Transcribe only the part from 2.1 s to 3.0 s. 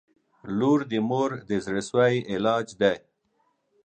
علاج دی.